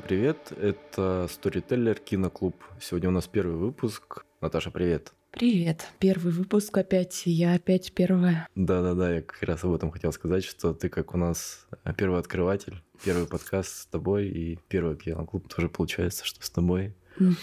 [0.00, 2.56] Всем привет, это Storyteller Киноклуб.
[2.80, 4.24] Сегодня у нас первый выпуск.
[4.40, 5.12] Наташа, привет.
[5.30, 5.88] Привет.
[5.98, 7.24] Первый выпуск опять.
[7.26, 8.48] Я опять первая.
[8.54, 11.66] Да-да-да, я как раз об этом хотел сказать, что ты как у нас
[11.98, 16.94] первый открыватель, первый подкаст с тобой и первый киноклуб тоже получается, что с тобой.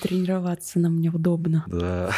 [0.02, 1.64] Тренироваться нам неудобно.
[1.68, 2.12] Да.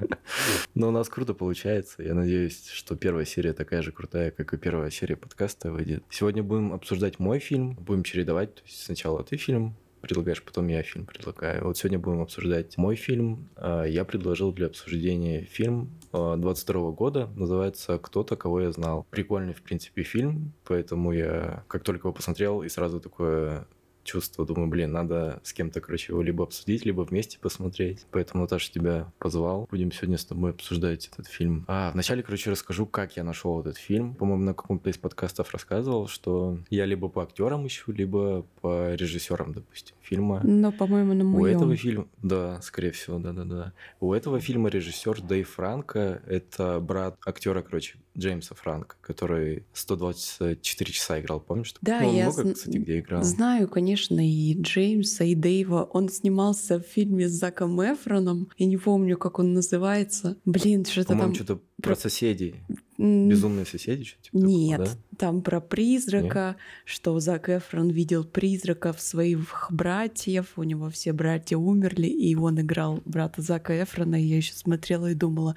[0.74, 2.02] Но у нас круто получается.
[2.02, 6.04] Я надеюсь, что первая серия такая же крутая, как и первая серия подкаста выйдет.
[6.10, 7.74] Сегодня будем обсуждать мой фильм.
[7.74, 8.54] Будем чередовать.
[8.54, 11.64] То есть сначала ты фильм предлагаешь, потом я фильм предлагаю.
[11.64, 13.48] Вот сегодня будем обсуждать мой фильм.
[13.56, 17.28] А, я предложил для обсуждения фильм 22 года.
[17.34, 19.06] Называется «Кто-то, кого я знал».
[19.10, 23.66] Прикольный, в принципе, фильм, поэтому я как только его посмотрел и сразу такое
[24.06, 24.46] чувство.
[24.46, 28.06] Думаю, блин, надо с кем-то, короче, его либо обсудить, либо вместе посмотреть.
[28.10, 29.66] Поэтому, Наташа, тебя позвал.
[29.70, 31.64] Будем сегодня с тобой обсуждать этот фильм.
[31.68, 34.14] А, вначале, короче, расскажу, как я нашел этот фильм.
[34.14, 39.52] По-моему, на каком-то из подкастов рассказывал, что я либо по актерам ищу, либо по режиссерам,
[39.52, 40.40] допустим, фильма.
[40.44, 41.42] Но, по-моему, на моем.
[41.42, 43.72] У этого фильма, да, скорее всего, да-да-да.
[44.00, 51.20] У этого фильма режиссер Дэйв Франко, это брат актера, короче, Джеймса Франка, который 124 часа
[51.20, 51.74] играл, помнишь?
[51.82, 53.22] Да, ну, я много, зн- кстати, где играл.
[53.22, 55.88] знаю, конечно, и Джеймса, и Дэйва.
[55.92, 58.48] Он снимался в фильме с Заком Эфроном.
[58.58, 60.36] Я не помню, как он называется.
[60.44, 61.34] Блин, что-то там...
[61.34, 62.54] что-то про соседей.
[62.98, 64.90] Безумные соседи, что типа такого, Нет, да?
[65.18, 72.06] там про призрака, что Зак Эфрон видел призраков своих братьев, у него все братья умерли,
[72.06, 75.56] и он играл брата Зака Эфрона, и я еще смотрела и думала,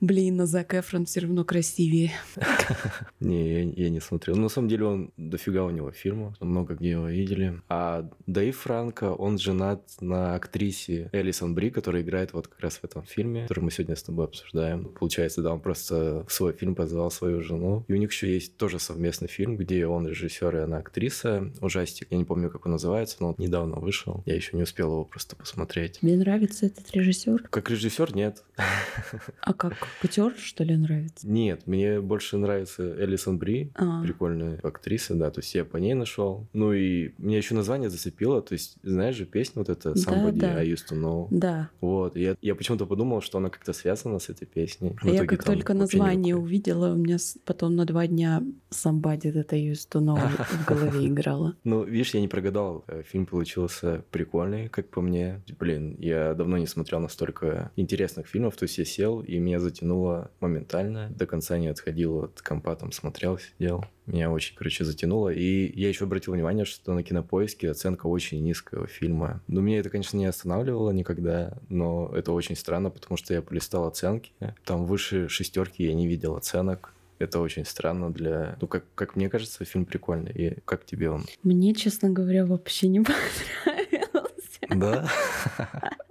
[0.00, 2.12] блин, а Зак Эфрон все равно красивее.
[3.20, 4.36] Не, я, я не смотрел.
[4.36, 7.60] Но на самом деле он дофига у него фильмов, много где его видели.
[7.68, 12.84] А Дэйв Франко, он женат на актрисе Элисон Бри, которая играет вот как раз в
[12.84, 14.84] этом фильме, который мы сегодня с тобой обсуждаем.
[14.84, 17.84] Получается, да, он просто в свой фильм позвал свою жену.
[17.88, 21.50] И у них еще есть тоже совместный фильм, где он режиссер и она актриса.
[21.60, 22.08] Ужастик.
[22.10, 24.22] Я не помню, как он называется, но он недавно вышел.
[24.26, 26.00] Я еще не успел его просто посмотреть.
[26.00, 27.48] Тебе нравится этот режиссер?
[27.50, 28.44] Как режиссер нет.
[29.40, 31.28] А как актер, что ли, нравится?
[31.28, 33.70] Нет, мне больше нравится Элисон Бри.
[33.74, 36.46] А, Прикольная актриса, да, то есть я по ней нашел.
[36.52, 40.38] Ну и мне еще название зацепило, то есть знаешь же песню вот эта Да, Somebody
[40.38, 40.56] да.
[40.58, 41.28] I used to know.
[41.30, 41.70] да.
[41.80, 44.96] Вот, и я, я почему-то подумал, что она как-то связана с этой песней.
[45.00, 49.32] В я итоге как там только название увидела, у меня потом на два дня Somebody
[49.32, 51.54] That I Used to Know в голове играла.
[51.64, 52.84] Ну, видишь, я не прогадал.
[52.86, 55.42] Э, Фильм получился прикольный, как по мне.
[55.58, 58.56] Блин, я давно не смотрел настолько интересных фильмов.
[58.56, 61.10] То есть я сел, и меня затянуло моментально.
[61.10, 63.84] До конца не отходил от компа, там смотрел, сидел.
[64.06, 65.30] Меня очень, короче, затянуло.
[65.30, 69.42] И я еще обратил внимание, что на кинопоиске оценка очень низкая у фильма.
[69.48, 73.86] Ну, меня это, конечно, не останавливало никогда, но это очень странно, потому что я полистал
[73.86, 74.32] оценки.
[74.64, 76.92] Там выше шестерки я не видел оценок.
[77.18, 78.56] Это очень странно для...
[78.60, 80.32] Ну, как, как мне кажется, фильм прикольный.
[80.32, 81.24] И как тебе он?
[81.42, 83.00] Мне, честно говоря, вообще не
[83.64, 84.60] понравился.
[84.70, 85.08] Да?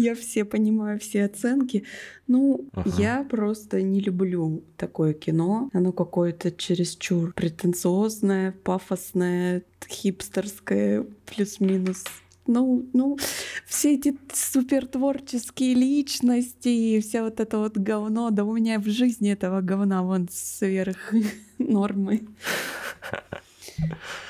[0.00, 1.84] Я все понимаю, все оценки.
[2.26, 2.90] Ну, Ага.
[2.98, 5.68] я просто не люблю такое кино.
[5.74, 12.04] Оно какое-то чересчур претенциозное, пафосное, хипстерское, плюс-минус.
[12.46, 13.18] Ну, ну,
[13.66, 18.86] все эти супер творческие личности и вся вот это вот говно, да у меня в
[18.88, 21.12] жизни этого говна вон сверх
[21.58, 22.22] нормы.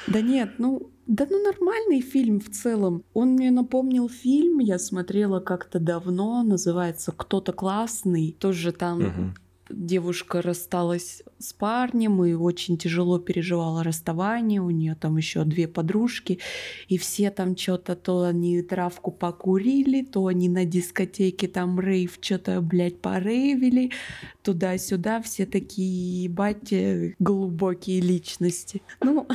[0.07, 3.03] Да нет, ну, да ну нормальный фильм в целом.
[3.15, 8.37] Он мне напомнил фильм, я смотрела как-то давно, называется «Кто-то классный».
[8.39, 9.35] Тоже там Мгм.
[9.73, 14.61] Девушка рассталась с парнем и очень тяжело переживала расставание.
[14.61, 16.39] У нее там еще две подружки,
[16.89, 22.61] и все там что-то то они травку покурили, то они на дискотеке там рейв что-то,
[22.61, 23.91] блядь, порейвили,
[24.43, 28.83] туда-сюда, все такие, ебать, э, глубокие личности.
[29.01, 29.27] Ну,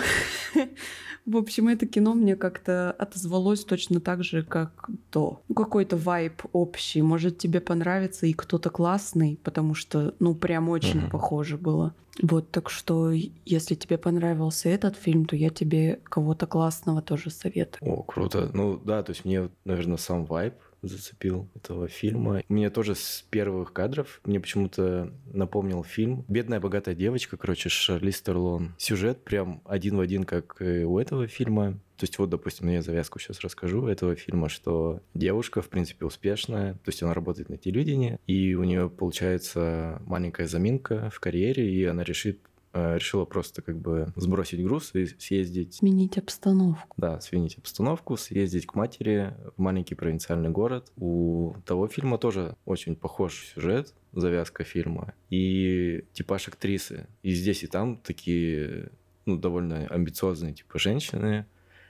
[1.25, 5.41] в общем, это кино мне как-то отозвалось точно так же, как то.
[5.47, 7.01] Ну, какой-то вайб общий.
[7.01, 11.09] Может, тебе понравится и кто-то классный, потому что, ну, прям очень Мгм.
[11.11, 11.95] похоже было.
[12.21, 17.79] Вот, так что, если тебе понравился этот фильм, то я тебе кого-то классного тоже советую.
[17.81, 18.49] О, круто.
[18.53, 22.41] Ну да, то есть мне, наверное, сам вайб зацепил этого фильма.
[22.47, 28.75] Мне тоже с первых кадров мне почему-то напомнил фильм «Бедная богатая девочка», короче, Шарлиз Терлон.
[28.77, 31.79] Сюжет прям один в один, как и у этого фильма.
[31.97, 36.73] То есть вот, допустим, я завязку сейчас расскажу этого фильма, что девушка, в принципе, успешная,
[36.73, 41.85] то есть она работает на телевидении, и у нее получается маленькая заминка в карьере, и
[41.85, 42.39] она решит
[42.75, 46.93] решила просто как бы сбросить груз и съездить Сменить обстановку.
[46.97, 50.91] да, сменить обстановку, съездить к матери в маленький провинциальный город.
[50.97, 57.07] У того фильма тоже очень похож сюжет, завязка фильма и типаж актрисы.
[57.23, 58.89] И здесь, и там такие
[59.25, 61.45] ну, довольно амбициозные, типа, женщины,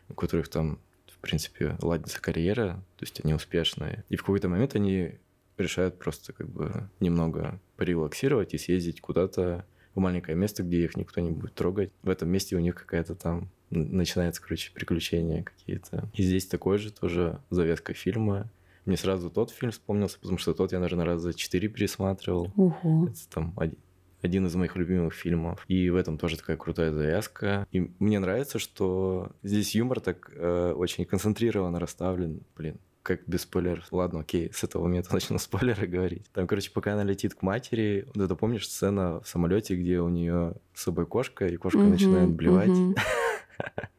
[0.09, 4.03] у которых там, в принципе, ладится карьера, то есть они успешные.
[4.09, 5.19] И в какой-то момент они
[5.57, 9.65] решают просто как бы немного порелаксировать и съездить куда-то
[9.95, 11.91] в маленькое место, где их никто не будет трогать.
[12.03, 16.09] В этом месте у них какая-то там начинается, короче, приключения какие-то.
[16.13, 18.49] И здесь такой же тоже завязка фильма.
[18.85, 22.51] Мне сразу тот фильм вспомнился, потому что тот я, наверное, раза четыре пересматривал.
[22.55, 23.07] Ого.
[23.07, 23.79] Это там один,
[24.21, 25.65] один из моих любимых фильмов.
[25.67, 27.65] И в этом тоже такая крутая завязка.
[27.71, 32.41] И мне нравится, что здесь юмор так э, очень концентрированно расставлен.
[32.55, 33.85] Блин, как без спойлеров.
[33.91, 36.25] Ладно, окей, с этого момента начну спойлеры говорить.
[36.33, 40.09] Там, короче, пока она летит к матери, вот это помнишь сцена в самолете, где у
[40.09, 42.71] нее с собой кошка, и кошка Мгм, начинает блевать.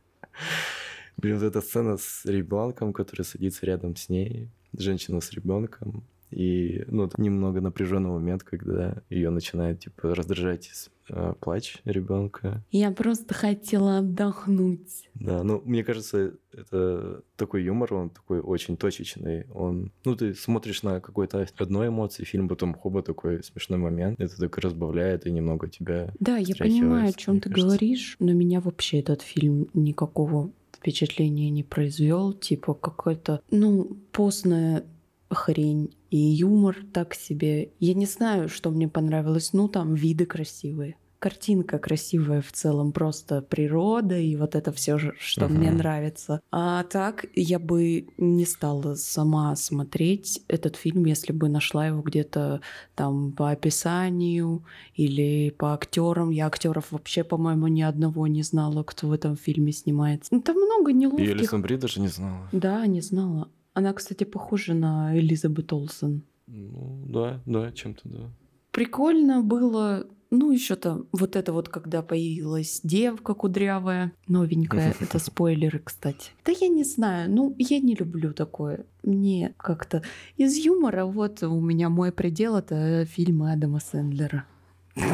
[1.17, 6.05] Блин, вот эта сцена с ребенком, который садится рядом с ней, женщина с ребенком.
[6.31, 10.67] И, ну, немного напряженный момент, когда ее начинает, типа, раздражать
[11.09, 12.63] э, плач ребенка.
[12.71, 15.09] Я просто хотела отдохнуть.
[15.15, 19.47] Да, ну, мне кажется, это такой юмор, он такой очень точечный.
[19.53, 24.21] Он, ну, ты смотришь на какой-то одной эмоции фильм, потом хоба такой смешной момент.
[24.21, 26.13] Это так разбавляет и немного тебя...
[26.21, 27.67] Да, я понимаю, о чем ты кажется.
[27.67, 32.33] говоришь, но меня вообще этот фильм никакого впечатления не произвел.
[32.33, 34.85] Типа какой-то, ну, постная
[35.31, 37.71] хрень и юмор так себе.
[37.81, 39.53] Я не знаю, что мне понравилось.
[39.53, 40.97] Ну, там виды красивые.
[41.19, 45.79] Картинка красивая в целом, просто природа и вот это все, что мне Мгм.
[45.79, 46.41] нравится.
[46.53, 52.61] А так я бы не стала сама смотреть этот фильм, если бы нашла его где-то
[52.95, 54.63] там по описанию
[54.95, 56.31] или по актерам.
[56.31, 60.29] Я актеров вообще, по-моему, ни одного не знала, кто в этом фильме снимается.
[60.35, 61.31] Ну, там много И неловких.
[61.31, 62.47] Элисон Бри даже не знала.
[62.53, 63.49] Да, не знала.
[63.77, 66.23] Она, кстати, похожа на Элизабет Олсен.
[66.47, 68.31] Ну, да, да, чем-то да.
[68.71, 70.07] Прикольно было.
[70.31, 74.95] Ну, еще-то вот это вот, когда появилась девка кудрявая, новенькая.
[75.01, 76.31] Это спойлеры, кстати.
[76.47, 77.31] Да я не знаю.
[77.31, 78.87] Ну, я не люблю такое.
[79.03, 80.03] Мне как-то
[80.39, 84.47] из юмора вот у меня мой предел— это фильмы Адама Сэндлера.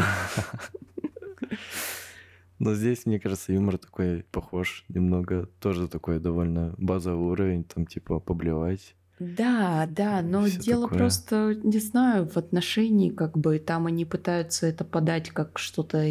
[2.63, 5.49] Но здесь, мне кажется, юмор такой похож немного.
[5.59, 8.95] Тоже такой довольно базовый уровень, там типа поблевать.
[9.19, 10.99] Да, да, но дело такое.
[10.99, 16.05] просто, не знаю, в отношении, как бы там они пытаются это подать как что-то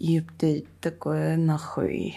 [0.00, 0.22] и,
[0.80, 2.16] такое нахуй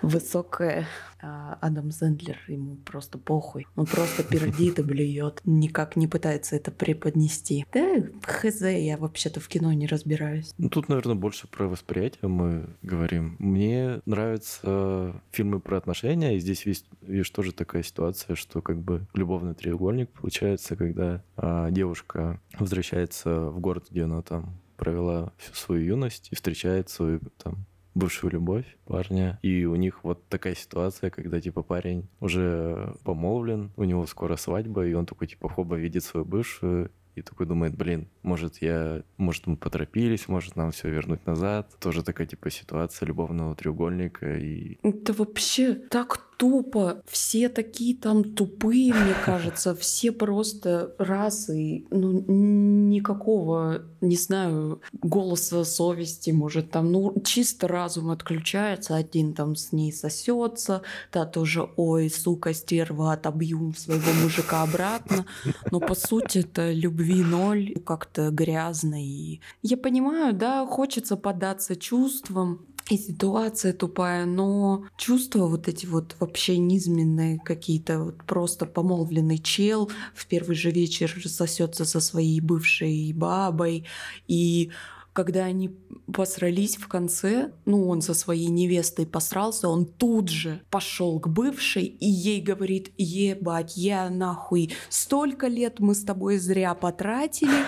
[0.00, 0.86] высокое.
[1.24, 3.68] А Адам Сэндлер ему просто похуй.
[3.76, 5.40] Он просто пердит и блюет.
[5.44, 7.64] Никак не пытается это преподнести.
[7.72, 10.52] Да, хз, я вообще-то в кино не разбираюсь.
[10.58, 13.36] Ну, тут, наверное, больше про восприятие мы говорим.
[13.38, 19.06] Мне нравятся фильмы про отношения, и здесь есть, видишь, тоже такая ситуация, что как бы
[19.14, 25.84] любовный треугольник получается, когда а, девушка возвращается в город, где она там провела всю свою
[25.84, 29.38] юность и встречает свою там бывшую любовь парня.
[29.42, 34.84] И у них вот такая ситуация, когда типа парень уже помолвлен, у него скоро свадьба,
[34.84, 39.46] и он такой типа хоба видит свою бывшую, и такой думает, блин, может я, может
[39.46, 41.70] мы поторопились, может нам все вернуть назад.
[41.78, 47.02] Тоже такая типа ситуация любовного треугольника и Это вообще так тупо.
[47.06, 49.74] Все такие там тупые, мне кажется.
[49.82, 51.84] Все просто расы.
[51.90, 58.96] Ну, никакого, не знаю, голоса совести, может, там, ну, чисто разум отключается.
[58.96, 65.26] Один там с ней сосется, та тоже, ой, сука, стерва, отобью своего мужика обратно.
[65.70, 69.02] Но по сути это любви ноль, как-то грязно.
[69.02, 76.16] И я понимаю, да, хочется податься чувствам, и ситуация тупая, но чувства вот эти вот
[76.20, 83.12] вообще низменные какие-то, вот просто помолвленный чел в первый же вечер сосется со своей бывшей
[83.12, 83.86] бабой,
[84.26, 84.70] и
[85.12, 85.70] когда они
[86.12, 91.84] посрались в конце, ну, он со своей невестой посрался, он тут же пошел к бывшей
[91.84, 97.66] и ей говорит, ебать, я нахуй, столько лет мы с тобой зря потратили,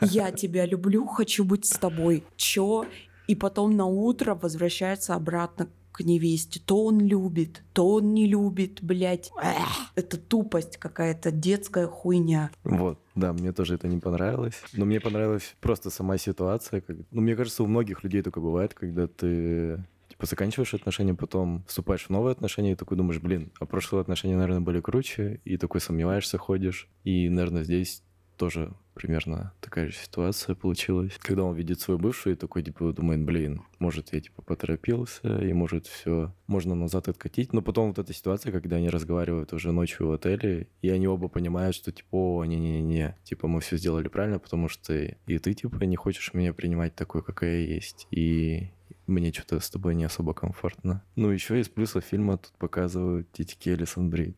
[0.00, 2.24] я тебя люблю, хочу быть с тобой.
[2.36, 2.86] Чё?
[3.30, 6.60] И потом на утро возвращается обратно к невесте.
[6.66, 9.30] То он любит, то он не любит, блядь.
[9.40, 12.50] Эх, это тупость какая-то, детская хуйня.
[12.64, 14.60] вот, да, мне тоже это не понравилось.
[14.72, 16.80] Но мне понравилась просто сама ситуация.
[16.80, 16.96] Как...
[17.12, 22.06] Ну, мне кажется, у многих людей такое бывает, когда ты типа заканчиваешь отношения, потом вступаешь
[22.06, 25.80] в новые отношения и такой думаешь, блин, а прошлые отношения, наверное, были круче, и такой
[25.80, 26.88] сомневаешься, ходишь.
[27.04, 28.02] И, наверное, здесь
[28.40, 31.12] тоже примерно такая же ситуация получилась.
[31.20, 35.52] Когда он видит свою бывшую и такой, типа, думает, блин, может, я, типа, поторопился, и
[35.52, 37.52] может, все можно назад откатить.
[37.52, 41.28] Но потом вот эта ситуация, когда они разговаривают уже ночью в отеле, и они оба
[41.28, 45.84] понимают, что, типа, о, не-не-не, типа, мы все сделали правильно, потому что и ты, типа,
[45.84, 48.06] не хочешь меня принимать такой, какая я есть.
[48.10, 48.70] И
[49.06, 51.02] мне что-то с тобой не особо комфортно.
[51.14, 54.34] Ну, еще из плюсов фильма тут показывают титики Элисон Бри.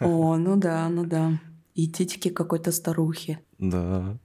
[0.00, 1.38] О, ну да, ну да.
[1.74, 3.38] И титики какой-то старухи.
[3.58, 4.18] Да.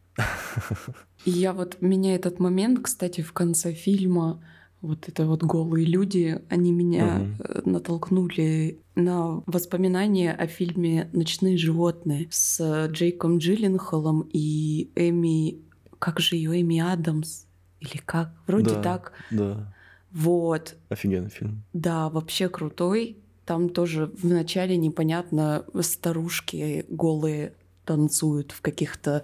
[1.26, 4.42] И я вот, меня этот момент, кстати, в конце фильма,
[4.82, 7.70] вот это вот голые люди, они меня угу.
[7.70, 15.62] натолкнули на воспоминания о фильме «Ночные животные» с Джейком Джилленхолом и Эми...
[16.00, 17.46] Как же ее Эми Адамс?
[17.80, 18.34] Или как?
[18.48, 19.14] Вроде да, так.
[19.32, 19.74] Да.
[20.12, 20.76] Вот.
[20.90, 21.64] Офигенный фильм.
[21.74, 23.18] Да, вообще крутой.
[23.46, 27.54] Там тоже вначале непонятно старушки голые
[27.86, 29.24] танцуют в каких-то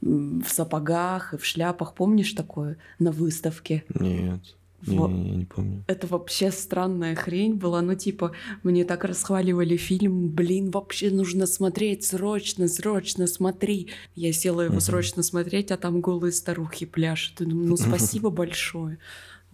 [0.00, 1.94] в сапогах и в шляпах.
[1.94, 3.84] Помнишь такое на выставке?
[4.00, 4.40] Нет.
[4.86, 5.84] Не, не, не помню.
[5.86, 7.80] Это вообще странная хрень была.
[7.80, 8.32] Ну, типа,
[8.62, 10.28] мне так расхваливали фильм.
[10.28, 12.04] Блин, вообще нужно смотреть.
[12.04, 13.88] Срочно, срочно смотри.
[14.14, 14.80] Я села его uh-huh.
[14.80, 17.40] срочно смотреть, а там голые старухи пляшут.
[17.40, 18.98] ну, спасибо большое.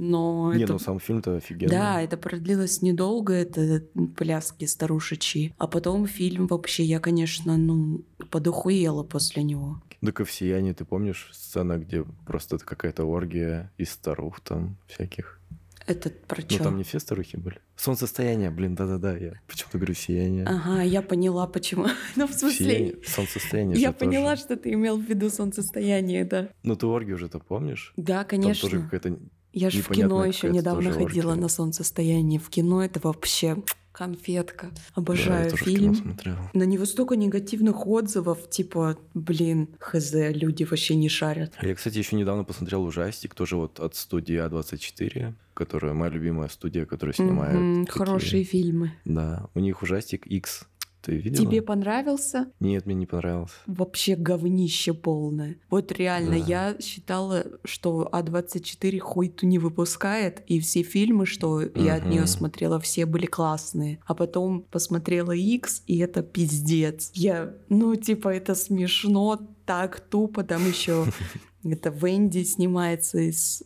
[0.03, 0.73] Но Не, это...
[0.73, 1.71] ну сам фильм-то офигенный.
[1.71, 3.85] Да, это продлилось недолго, это
[4.17, 5.55] пляски старушечьи.
[5.59, 9.83] А потом фильм вообще, я, конечно, ну, подохуела после него.
[10.01, 15.39] Да в «Сиянии» ты помнишь сцена, где просто это какая-то оргия из старух там всяких?
[15.87, 16.57] Этот про чё?
[16.59, 17.59] Ну, там не все старухи были.
[17.77, 20.47] Солнцестояние, блин, да-да-да, я почему-то говорю сияние.
[20.47, 21.89] Ага, я поняла, почему.
[22.17, 22.67] Ну, в смысле...
[22.67, 24.43] Сияние, солнцестояние Я поняла, тоже.
[24.43, 26.49] что ты имел в виду солнцестояние, да.
[26.63, 27.93] Ну, ты оргию уже-то помнишь?
[27.99, 28.63] Да, конечно.
[28.63, 29.19] Там тоже какая-то
[29.53, 32.41] я же в кино еще недавно ходила на солнцестояние.
[32.41, 33.57] В кино это вообще
[33.93, 34.71] конфетка.
[34.95, 36.17] Обожаю да, фильм.
[36.55, 41.53] На него столько негативных отзывов, типа, блин, хз, люди вообще не шарят.
[41.61, 46.87] Я, кстати, еще недавно посмотрел ужастик, тоже вот от студии А24, которая моя любимая студия,
[46.87, 47.57] которая снимает.
[47.57, 47.99] Mm-hmm, такие...
[47.99, 48.93] Хорошие фильмы.
[49.05, 50.67] Да, у них ужастик X
[51.03, 51.47] ты видела?
[51.47, 52.53] Тебе понравился?
[52.61, 53.55] Нет, мне не понравился.
[53.67, 55.57] Вообще говнище полное.
[55.71, 56.37] Вот реально, да.
[56.37, 61.71] я считала, что А24 хуй-ту не выпускает, и все фильмы, что угу.
[61.81, 64.01] я от нее смотрела, все были классные.
[64.07, 67.11] А потом посмотрела X, и это пиздец.
[67.15, 70.43] Я, ну, типа, это смешно, так тупо.
[70.43, 71.07] Там еще
[71.65, 73.63] это Венди снимается из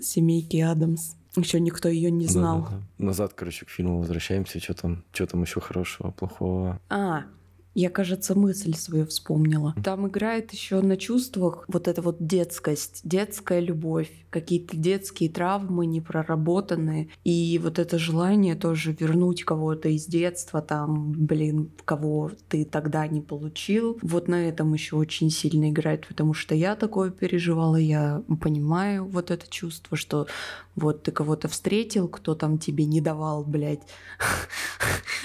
[0.00, 1.17] семейки Адамс.
[1.40, 2.62] Еще никто ее не знал.
[2.62, 3.04] Да, да, да.
[3.04, 4.60] Назад, короче, к фильму возвращаемся.
[4.60, 6.80] Что там, что там еще хорошего, плохого?
[6.88, 7.24] А,
[7.78, 9.72] я, кажется, мысль свою вспомнила.
[9.84, 17.08] Там играет еще на чувствах вот эта вот детскость, детская любовь, какие-то детские травмы непроработанные.
[17.22, 23.20] И вот это желание тоже вернуть кого-то из детства, там, блин, кого ты тогда не
[23.20, 23.96] получил.
[24.02, 29.30] Вот на этом еще очень сильно играет, потому что я такое переживала, я понимаю вот
[29.30, 30.26] это чувство, что
[30.78, 33.82] вот ты кого-то встретил, кто там тебе не давал, блядь,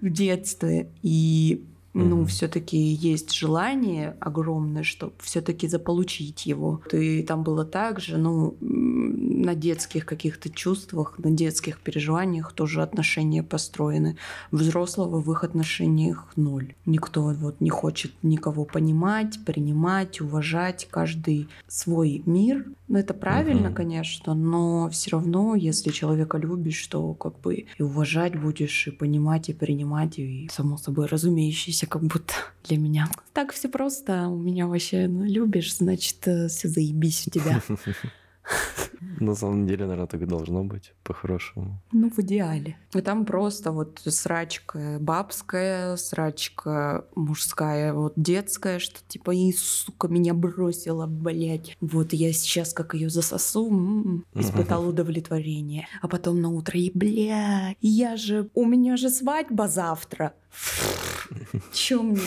[0.00, 0.92] в детстве.
[1.02, 2.26] И ну, mm-hmm.
[2.26, 6.80] все-таки есть желание огромное, чтобы все-таки заполучить его.
[6.90, 13.42] И там было так же, ну, на детских каких-то чувствах, на детских переживаниях тоже отношения
[13.42, 14.16] построены.
[14.50, 16.74] Взрослого в их отношениях ноль.
[16.86, 20.88] Никто вот не хочет никого понимать, принимать, уважать.
[20.90, 22.66] Каждый свой мир.
[22.88, 23.74] Ну, это правильно, mm-hmm.
[23.74, 29.48] конечно, но все равно, если человека любишь, то как бы и уважать будешь, и понимать,
[29.48, 32.34] и принимать, и само собой разумеющееся все как будто
[32.68, 33.08] для меня.
[33.32, 34.28] Так все просто.
[34.28, 37.60] У меня вообще ну, любишь, значит, э, все заебись у тебя.
[39.20, 41.80] На самом деле, наверное, так и должно быть, по-хорошему.
[41.92, 42.76] Ну, в идеале.
[42.94, 50.34] И там просто вот срачка бабская, срачка мужская, вот детская, что типа, и, сука, меня
[50.34, 51.76] бросила, блядь.
[51.80, 55.88] Вот я сейчас как ее засосу, м-м, испытал удовлетворение.
[56.00, 60.32] А потом на утро, и, бля, я же, у меня же свадьба завтра.
[61.72, 62.20] Чё мне?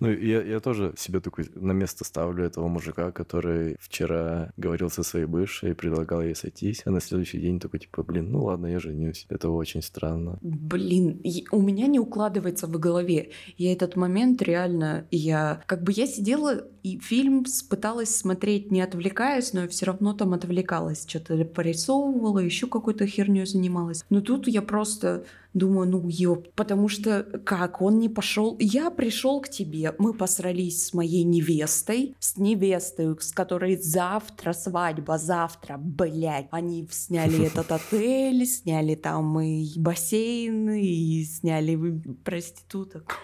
[0.00, 5.02] Ну, я, я тоже себе такой на место ставлю этого мужика, который вчера говорил со
[5.02, 8.80] своей бывшей, предлагал ей сойтись, а на следующий день такой, типа, блин, ну ладно, я
[8.80, 9.26] женюсь.
[9.28, 10.38] Это очень странно.
[10.42, 13.30] Блин, у меня не укладывается в голове.
[13.56, 15.62] Я этот момент реально, я...
[15.66, 21.06] Как бы я сидела и фильм пыталась смотреть, не отвлекаясь, но все равно там отвлекалась.
[21.08, 24.04] Что-то порисовывала, еще какой-то херней занималась.
[24.10, 25.24] Но тут я просто
[25.54, 28.56] думаю, ну ёп, потому что как он не пошел?
[28.58, 35.18] Я пришел к тебе, мы посрались с моей невестой, с невестой, с которой завтра свадьба,
[35.18, 36.48] завтра, блядь.
[36.50, 43.18] Они сняли этот отель, сняли там и бассейн, и сняли проституток.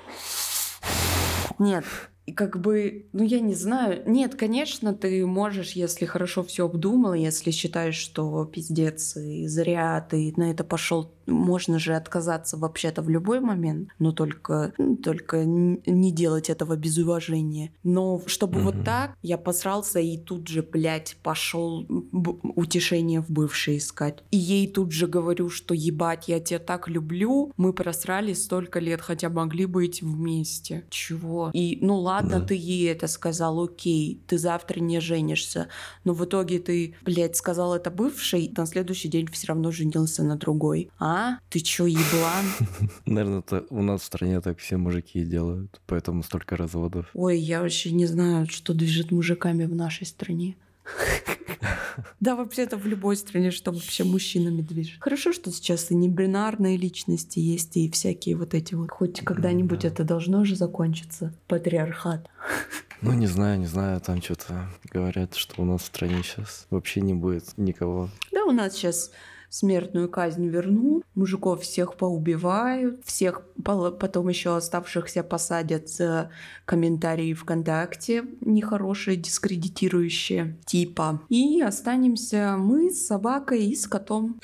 [1.59, 1.85] Нет,
[2.31, 4.02] и как бы, ну я не знаю.
[4.07, 10.33] Нет, конечно, ты можешь, если хорошо все обдумал, если считаешь, что пиздец, и зря ты
[10.37, 14.72] на это пошел можно же отказаться вообще-то в любой момент, но только,
[15.02, 17.72] только не делать этого без уважения.
[17.82, 18.64] Но чтобы mm-hmm.
[18.64, 21.87] вот так, я посрался и тут же, блядь, пошел
[22.56, 24.22] утешение в бывшей искать.
[24.30, 29.00] И ей тут же говорю, что ебать, я тебя так люблю, мы просрались столько лет,
[29.00, 30.84] хотя могли быть вместе.
[30.90, 31.50] Чего?
[31.52, 32.46] И ну ладно, да.
[32.46, 35.68] ты ей это сказал, окей, ты завтра не женишься,
[36.04, 40.37] но в итоге ты, блядь, сказал это бывшей, на следующий день все равно женился на
[40.37, 40.90] другой.
[40.99, 41.19] А?
[41.48, 42.46] Ты чё, еблан?
[43.06, 47.06] Наверное, это у нас в стране так все мужики делают, поэтому столько разводов.
[47.14, 50.56] Ой, я вообще не знаю, что движет мужиками в нашей стране.
[52.20, 55.00] Да, вообще-то в любой стране, что вообще мужчинами движет.
[55.00, 58.90] Хорошо, что сейчас и небинарные личности есть, и всякие вот эти вот.
[58.90, 61.34] Хоть когда-нибудь это должно же закончиться.
[61.46, 62.28] Патриархат.
[63.02, 67.00] Ну, не знаю, не знаю, там что-то говорят, что у нас в стране сейчас вообще
[67.00, 68.10] не будет никого.
[68.30, 69.10] Да, у нас сейчас
[69.50, 76.30] смертную казнь вернут, мужиков всех поубивают, всех потом еще оставшихся посадят за
[76.64, 81.21] комментарии ВКонтакте нехорошие, дискредитирующие типа.
[81.28, 84.40] И останемся мы с собакой и с котом.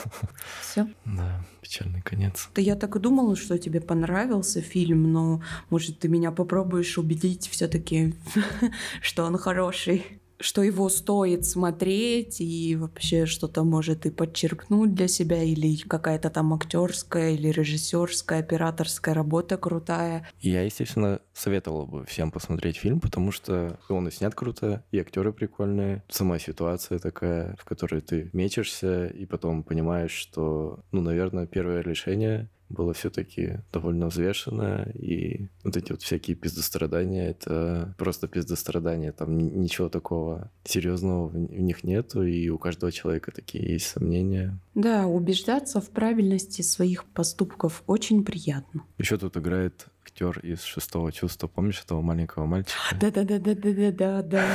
[0.62, 0.86] Все.
[1.04, 1.44] Да
[1.74, 2.50] печальный конец.
[2.54, 7.48] Да я так и думала, что тебе понравился фильм, но может ты меня попробуешь убедить
[7.48, 8.14] все-таки,
[9.00, 15.42] что он хороший что его стоит смотреть и вообще что-то может и подчеркнуть для себя
[15.42, 20.28] или какая-то там актерская или режиссерская, операторская работа крутая.
[20.42, 25.32] Я, естественно, советовал бы всем посмотреть фильм, потому что он и снят круто, и актеры
[25.32, 31.80] прикольные, сама ситуация такая, в которой ты мечешься и потом понимаешь, что, ну, наверное, первое
[31.80, 39.36] решение было все-таки довольно взвешенное, и вот эти вот всякие пиздострадания, это просто пиздострадания, там
[39.38, 44.58] ничего такого серьезного в них нету, и у каждого человека такие есть сомнения.
[44.74, 48.82] Да, убеждаться в правильности своих поступков очень приятно.
[48.98, 51.48] Еще тут играет актер из шестого чувства.
[51.48, 52.78] Помнишь этого маленького мальчика?
[53.00, 54.46] Да, да, да, да, да, да, да, да.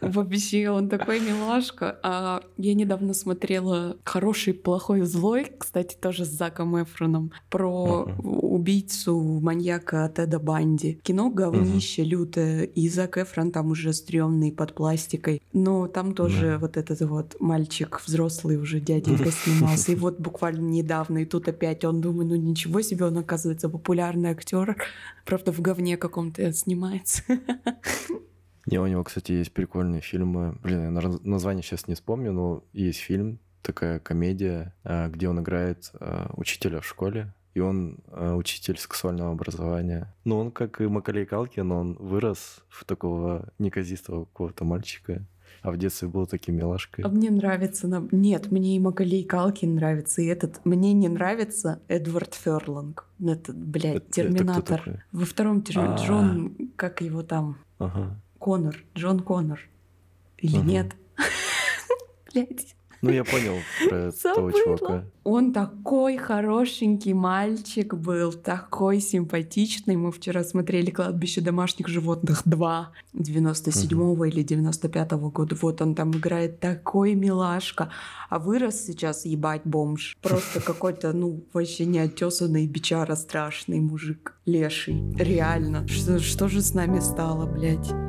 [0.00, 1.98] Вообще, он такой милашка.
[2.02, 10.12] А я недавно смотрела хороший, плохой, злой, кстати, тоже с Заком Эфроном, про убийцу маньяка
[10.14, 11.00] Теда Банди.
[11.02, 15.42] Кино говнище лютое, и Зак Эфрон там уже стрёмный под пластикой.
[15.52, 19.92] Но там тоже вот этот вот мальчик взрослый уже дяденька снимался.
[19.92, 24.30] И вот буквально недавно, и тут опять он думает, ну ничего себе, он оказывается популярный
[24.30, 24.73] актер
[25.24, 27.22] Правда, в говне каком-то снимается.
[28.66, 30.58] Не, у него, кстати, есть прикольные фильмы.
[30.62, 30.90] Блин, я
[31.22, 36.80] название сейчас не вспомню, но есть фильм, такая комедия, а, где он играет а, учителя
[36.80, 40.14] в школе, и он а, учитель сексуального образования.
[40.24, 45.24] Но он, как и Макалей Калкин, он вырос в такого неказистого какого-то мальчика.
[45.64, 47.06] А в детстве был таким милашкой.
[47.06, 47.88] А мне нравится...
[48.12, 50.62] Нет, мне и Макалей Калкин нравится, и этот...
[50.66, 53.06] Мне не нравится Эдвард Ферланг.
[53.18, 54.82] Этот, блядь, это, Терминатор.
[54.84, 56.06] Это Во втором терминаторе а.
[56.06, 56.56] Джон...
[56.76, 57.56] Как его там?
[57.78, 58.20] Ага.
[58.38, 58.76] Конор.
[58.94, 59.58] Джон Конор.
[60.36, 60.66] Или ага.
[60.66, 60.96] нет?
[62.30, 62.76] Блядь.
[63.04, 63.54] Ну, я понял
[63.88, 65.04] про того чувака.
[65.24, 69.96] Он такой хорошенький мальчик был, такой симпатичный.
[69.96, 74.24] Мы вчера смотрели «Кладбище домашних животных 2» 97-го угу.
[74.24, 75.56] или 95-го года.
[75.60, 77.90] Вот он там играет такой милашка.
[78.28, 80.16] А вырос сейчас ебать бомж.
[80.22, 84.34] Просто какой-то, ну, вообще неотесанный бичара страшный мужик.
[84.44, 85.14] Леший.
[85.16, 85.88] Реально.
[85.88, 88.03] Что, что же с нами стало, блядь?